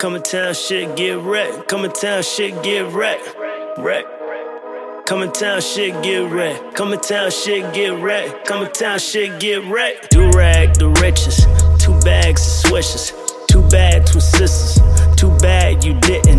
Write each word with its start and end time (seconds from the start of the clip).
Coming 0.00 0.22
town, 0.22 0.54
shit 0.54 0.96
get 0.96 1.18
wrecked. 1.18 1.68
Coming 1.68 1.92
town, 1.92 2.22
shit 2.22 2.62
get 2.62 2.90
wrecked. 2.90 3.36
Wreck. 3.76 4.06
Coming 5.04 5.30
town, 5.30 5.60
shit 5.60 6.02
get 6.02 6.32
wrecked. 6.32 6.74
Coming 6.74 7.00
town, 7.00 7.30
shit 7.30 7.74
get 7.74 7.90
wrecked. 8.00 8.46
Coming 8.48 8.72
town, 8.72 8.98
shit 8.98 9.38
get 9.38 9.62
wrecked. 9.64 10.10
Durag 10.10 10.72
the 10.78 10.88
riches. 11.02 11.44
Two 11.78 11.92
bags 12.00 12.40
of 12.40 12.70
swishes. 12.70 13.12
Too 13.50 13.60
bad, 13.68 14.06
twin 14.06 14.22
sisters. 14.22 14.80
Too 15.16 15.36
bad 15.36 15.84
you 15.84 15.92
didn't, 16.00 16.29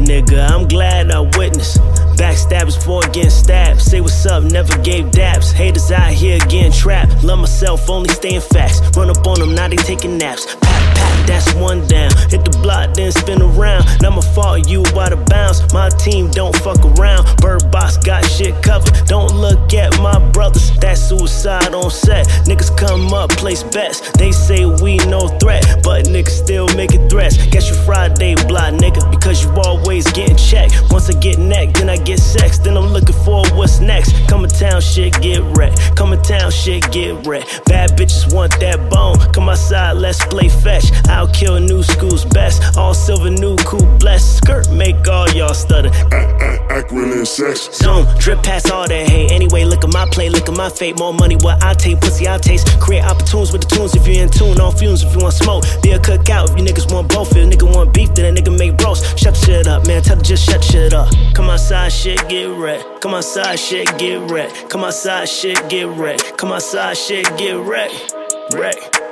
Backstabbers 2.41 2.75
before 2.75 3.01
getting 3.13 3.29
stabbed. 3.29 3.81
Say 3.81 4.01
what's 4.01 4.25
up, 4.25 4.43
never 4.43 4.77
gave 4.79 5.05
daps. 5.05 5.51
Haters 5.51 5.91
out 5.91 6.11
here 6.11 6.39
getting 6.39 6.71
trapped. 6.71 7.23
Love 7.23 7.39
myself, 7.39 7.89
only 7.89 8.09
staying 8.09 8.41
facts. 8.41 8.81
Run 8.97 9.09
up 9.09 9.25
on 9.27 9.39
them, 9.39 9.53
now 9.53 9.67
they 9.67 9.75
taking 9.75 10.17
naps. 10.17 10.55
Pat, 10.55 10.95
pat, 10.95 11.27
that's 11.27 11.53
one 11.55 11.85
down. 11.87 12.09
Hit 12.29 12.43
the 12.43 12.57
block, 12.61 12.93
then 12.95 13.11
spin 13.11 13.41
around. 13.41 13.85
Now 14.01 14.09
my 14.11 14.21
fault, 14.21 14.67
you 14.67 14.83
out 14.97 15.13
of 15.13 15.25
bounds. 15.25 15.71
My 15.73 15.89
team 15.89 16.31
don't 16.31 16.55
fuck 16.57 16.83
around. 16.97 17.25
Bird 17.37 17.69
box 17.71 17.97
got 17.97 18.25
shit 18.25 18.61
covered. 18.63 18.93
Don't 19.05 19.33
look 19.35 19.73
at 19.73 19.97
my 19.99 20.17
brothers, 20.31 20.71
that's 20.79 21.01
suicide 21.01 21.73
on 21.73 21.91
set. 21.91 22.27
Niggas 22.45 22.75
come 22.77 23.13
up, 23.13 23.29
place 23.31 23.63
bets. 23.63 24.11
They 24.13 24.31
say 24.31 24.65
we 24.65 24.97
no 24.97 25.27
threat, 25.39 25.63
but 25.83 26.05
niggas 26.05 26.20
still 26.51 26.67
making 26.75 27.07
threats. 27.07 27.37
Guess 27.47 27.69
you 27.69 27.75
Friday 27.85 28.35
block, 28.47 28.73
nigga, 28.73 29.09
because 29.09 29.41
you 29.41 29.49
always 29.63 30.03
getting 30.11 30.35
checked. 30.35 30.73
Once 30.91 31.09
I 31.09 31.17
get 31.17 31.39
neck, 31.39 31.73
then 31.75 31.89
I 31.89 31.95
get 31.95 32.19
sex. 32.19 32.59
Then 32.59 32.75
I'm 32.75 32.91
looking 32.91 33.15
for 33.23 33.47
what's 33.55 33.79
next. 33.79 34.11
Coming 34.27 34.51
town, 34.51 34.81
shit 34.81 35.13
get 35.21 35.41
wrecked. 35.55 35.95
Coming 35.95 36.21
town, 36.21 36.51
shit 36.51 36.91
get 36.91 37.25
wrecked. 37.25 37.63
Bad 37.65 37.91
bitches 37.91 38.33
want 38.33 38.51
that 38.59 38.77
bone. 38.91 39.15
Outside, 39.61 39.97
let's 39.97 40.25
play 40.25 40.49
fetch. 40.49 40.91
I'll 41.07 41.27
kill 41.27 41.59
new 41.59 41.83
school's 41.83 42.25
best. 42.25 42.75
All 42.77 42.95
silver, 42.95 43.29
new 43.29 43.55
cool 43.57 43.85
blessed. 43.99 44.37
Skirt 44.37 44.71
make 44.71 45.07
all 45.07 45.29
y'all 45.29 45.53
stutter. 45.53 45.89
Act, 46.11 46.41
act, 46.41 46.71
act 46.71 46.91
real 46.91 47.13
in 47.13 47.27
sex. 47.27 47.69
Zoom, 47.71 48.07
drip 48.17 48.41
past 48.41 48.71
all 48.71 48.87
that 48.87 49.07
hate. 49.07 49.31
Anyway, 49.31 49.63
look 49.63 49.83
at 49.83 49.93
my 49.93 50.09
play, 50.09 50.29
look 50.29 50.49
at 50.49 50.57
my 50.57 50.67
fate. 50.67 50.97
More 50.97 51.13
money, 51.13 51.35
what 51.35 51.63
I 51.63 51.75
take, 51.75 52.01
pussy 52.01 52.27
I 52.27 52.39
taste. 52.39 52.79
Create 52.79 53.03
opportunities 53.03 53.53
with 53.53 53.61
the 53.61 53.75
tunes 53.75 53.95
if 53.95 54.07
you're 54.07 54.23
in 54.23 54.29
tune. 54.29 54.59
On 54.59 54.75
fumes 54.75 55.03
if 55.03 55.13
you 55.13 55.21
want 55.21 55.35
smoke. 55.35 55.63
Be 55.83 55.91
a 55.91 55.99
cookout 55.99 56.49
if 56.49 56.57
you 56.57 56.65
niggas 56.65 56.91
want 56.91 57.13
both. 57.13 57.29
If 57.31 57.37
a 57.37 57.55
nigga 57.55 57.71
want 57.71 57.93
beef, 57.93 58.11
then 58.15 58.35
a 58.35 58.41
nigga 58.41 58.57
make 58.57 58.81
roast. 58.81 59.15
Shut 59.19 59.35
the 59.35 59.45
shit 59.45 59.67
up, 59.67 59.85
man. 59.85 60.01
Tell 60.01 60.17
her 60.17 60.23
just 60.23 60.49
shut 60.49 60.63
shit 60.63 60.91
up. 60.91 61.13
Come 61.35 61.51
outside, 61.51 61.93
shit 61.93 62.27
get 62.27 62.49
wrecked. 62.49 63.01
Come 63.01 63.13
outside, 63.13 63.59
shit 63.59 63.87
get 63.99 64.27
wrecked. 64.27 64.71
Come 64.71 64.83
outside, 64.83 65.29
shit 65.29 65.69
get 65.69 65.87
wrecked. 65.87 66.35
Come 66.35 66.51
outside, 66.51 66.97
shit 66.97 67.25
get 67.37 67.57
wrecked. 67.59 68.15
Wreck. 68.55 69.10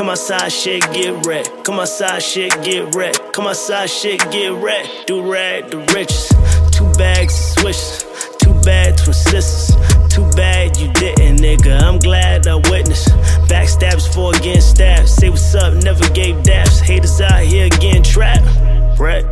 Come 0.00 0.08
outside, 0.08 0.50
shit 0.50 0.80
get 0.94 1.26
wrecked. 1.26 1.62
Come 1.62 1.78
outside, 1.78 2.22
shit 2.22 2.52
get 2.62 2.94
wrecked. 2.94 3.34
Come 3.34 3.46
outside, 3.46 3.90
shit 3.90 4.18
get 4.30 4.50
wrecked. 4.54 5.06
Durag 5.06 5.70
the 5.70 5.76
riches. 5.92 6.26
Two 6.72 6.90
bags 6.94 7.34
of 7.34 7.60
swishes. 7.60 8.04
Too 8.38 8.54
bad, 8.62 8.96
twin 8.96 9.12
sisters. 9.12 9.76
Too 10.08 10.26
bad 10.30 10.78
you 10.78 10.90
didn't, 10.94 11.36
nigga. 11.40 11.82
I'm 11.82 11.98
glad 11.98 12.46
I 12.46 12.54
witnessed. 12.54 13.08
Backstabs 13.46 14.06
before 14.06 14.32
getting 14.32 14.62
stabbed. 14.62 15.06
Say 15.06 15.28
what's 15.28 15.54
up, 15.54 15.74
never 15.84 16.08
gave 16.14 16.36
daps. 16.36 16.80
Haters 16.80 17.20
out 17.20 17.42
here 17.42 17.68
getting 17.68 18.02
trapped. 18.02 18.48
Right? 18.98 19.26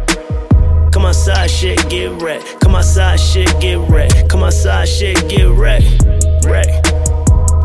Come 0.92 1.06
outside, 1.06 1.50
shit 1.50 1.88
get 1.88 2.10
wrecked. 2.20 2.60
Come 2.60 2.74
outside, 2.74 3.18
shit 3.18 3.48
get 3.58 3.78
wrecked. 3.88 4.28
Come 4.28 4.42
outside, 4.42 4.86
shit 4.86 5.30
get 5.30 5.48
wrecked. 5.48 6.04
Wreck. 6.44 6.84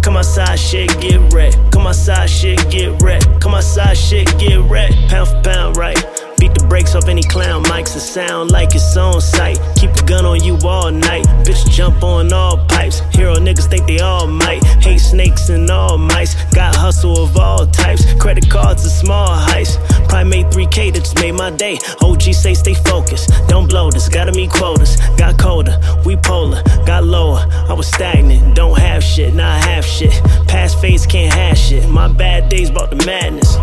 Come 0.02 0.16
outside, 0.16 0.58
shit 0.58 0.88
get 1.02 1.20
wrecked. 1.34 1.53
Outside, 1.94 2.26
shit 2.28 2.72
get 2.72 3.00
wrecked. 3.04 3.40
Come 3.40 3.54
outside, 3.54 3.94
shit 3.96 4.26
get 4.40 4.60
wrecked. 4.62 4.96
Pound 5.10 5.30
for 5.30 5.42
pound, 5.44 5.78
right? 5.78 6.23
Beat 6.40 6.54
the 6.54 6.66
brakes 6.68 6.96
off 6.96 7.08
any 7.08 7.24
clown 7.24 7.64
mics 7.64 7.94
and 7.94 8.02
sound 8.02 8.52
like 8.52 8.76
it's 8.76 8.98
on 8.98 9.22
sight. 9.22 9.60
Keep 9.76 9.92
a 9.92 10.06
gun 10.06 10.26
on 10.26 10.44
you 10.44 10.58
all 10.66 10.92
night. 10.92 11.26
Bitch, 11.46 11.70
jump 11.70 12.04
on 12.04 12.32
all 12.34 12.58
pipes. 12.68 13.00
Hero 13.16 13.36
niggas 13.36 13.70
think 13.70 13.88
they 13.88 14.00
all 14.00 14.28
might. 14.28 14.64
Hate 14.84 15.00
snakes 15.00 15.50
and 15.50 15.70
all 15.70 15.98
mice. 15.98 16.36
Got 16.54 16.76
hustle 16.76 17.24
of 17.24 17.38
all 17.38 17.66
types. 17.68 18.14
Credit 18.16 18.50
cards 18.50 18.84
and 18.84 18.92
small 18.92 19.30
heists. 19.30 19.80
Made 20.24 20.46
3K 20.46 20.94
that 20.94 21.00
just 21.02 21.20
made 21.20 21.34
my 21.34 21.52
day. 21.52 21.78
OG 22.02 22.22
say 22.22 22.54
stay 22.54 22.74
focused. 22.74 23.30
Don't 23.50 23.68
blow 23.68 23.92
this. 23.92 24.08
Gotta 24.08 24.32
meet 24.32 24.52
quotas. 24.52 24.96
Got 25.18 25.38
colder. 25.38 25.78
We 26.06 26.16
polar. 26.16 26.64
Got 26.86 27.04
lower. 27.04 27.46
I 27.50 27.74
was 27.74 27.88
stagnant. 27.88 28.56
Don't 28.56 28.80
have 28.80 29.04
shit. 29.04 29.34
Now 29.34 29.52
I 29.52 29.58
have 29.58 29.84
shit. 29.84 30.14
Past 30.48 30.80
phase 30.80 31.06
can't 31.06 31.34
have 31.34 31.58
shit. 31.58 31.90
My 31.90 32.08
bad 32.08 32.48
days 32.48 32.72
brought 32.72 32.90
the 32.90 33.06
madness. 33.06 33.56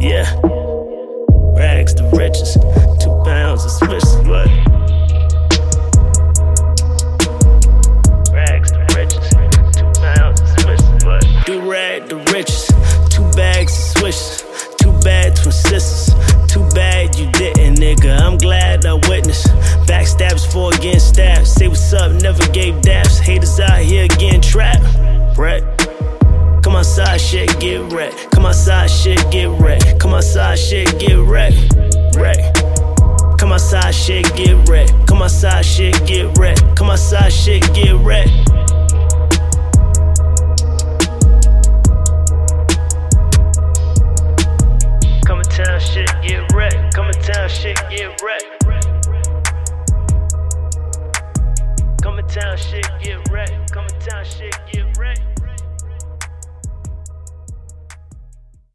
Yeah. 0.00 0.67
Rags 1.88 1.94
to 1.94 2.16
riches. 2.16 2.54
Two 3.00 3.22
pounds 3.24 3.64
of 3.64 3.70
Swiss, 3.70 4.04
riches. 8.94 9.30
Two 9.74 9.92
pounds 10.00 10.40
of 10.40 10.48
Swiss, 10.60 10.82
what? 11.04 11.22
Durag 11.46 12.08
the 12.08 12.16
riches. 12.34 12.66
Two 13.08 13.24
bags 13.32 13.72
of 13.72 13.84
swishes. 13.98 14.44
Too 14.76 14.92
bad, 15.00 15.36
twin 15.36 15.52
sisters. 15.52 16.14
Too 16.46 16.68
bad 16.74 17.16
you 17.16 17.30
didn't, 17.32 17.76
nigga. 17.76 18.20
I'm 18.20 18.36
glad 18.36 18.84
I 18.84 18.94
witnessed. 19.08 19.46
Backstabs 19.86 20.44
before 20.44 20.72
getting 20.72 21.00
stabbed. 21.00 21.46
Say 21.46 21.68
what's 21.68 21.92
up, 21.94 22.12
never 22.20 22.46
gave 22.52 22.74
daps. 22.82 23.18
Haters 23.18 23.60
out 23.60 23.78
here 23.78 24.08
getting 24.08 24.42
trapped. 24.42 25.38
Right? 25.38 25.77
Shit 27.28 27.60
get 27.60 27.92
wrecked. 27.92 28.30
Come 28.30 28.46
outside, 28.46 28.88
shit 28.88 29.18
get 29.30 29.50
wrecked. 29.60 30.00
Come 30.00 30.14
outside, 30.14 30.58
shit 30.58 30.98
get 30.98 31.18
wrecked. 31.18 31.74
Wreck. 32.16 32.38
Come 33.36 33.52
outside, 33.52 33.90
shit 33.90 34.24
get 34.34 34.66
wrecked. 34.66 34.94
Come 35.06 35.20
outside, 35.20 35.62
shit 35.62 35.92
get 36.06 36.38
wrecked. 36.38 36.62
Come 36.74 36.88
outside, 36.88 37.30
shit 37.30 37.62
get 37.74 37.96
wrecked. 38.00 38.30
Come 45.26 45.40
in 45.40 45.48
town, 45.50 45.80
shit 45.80 46.10
get 46.22 46.50
wrecked. 46.54 46.94
Come 46.94 47.08
in 47.10 47.20
town, 47.20 47.48
shit 47.50 47.76
get 47.90 48.22
wrecked. 48.22 48.46
Come 52.00 52.18
in 52.18 52.26
town, 52.26 52.56
shit 52.56 52.88
get 53.02 53.28
wrecked. 53.30 53.70
Come 53.70 53.84
in 53.84 54.00
town, 54.00 54.24
shit 54.24 54.56
get 54.72 54.96
wrecked. 54.96 55.37